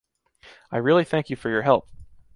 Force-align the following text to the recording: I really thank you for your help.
I 0.71 0.77
really 0.77 1.03
thank 1.03 1.29
you 1.29 1.35
for 1.35 1.51
your 1.51 1.61
help. 1.61 1.87